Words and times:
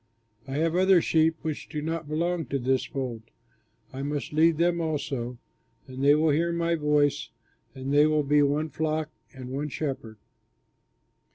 I 0.47 0.53
have 0.57 0.75
other 0.75 0.99
sheep 0.99 1.35
which 1.43 1.69
do 1.69 1.79
not 1.79 2.07
belong 2.09 2.47
to 2.47 2.57
this 2.57 2.85
fold; 2.85 3.21
I 3.93 4.01
must 4.01 4.33
lead 4.33 4.57
them 4.57 4.81
also, 4.81 5.37
and 5.85 6.03
they 6.03 6.15
will 6.15 6.31
hear 6.31 6.51
my 6.51 6.73
voice, 6.73 7.29
and 7.75 7.93
they 7.93 8.07
will 8.07 8.23
be 8.23 8.41
one 8.41 8.69
flock 8.71 9.11
and 9.31 9.49
one 9.51 9.69
shepherd." 9.69 10.17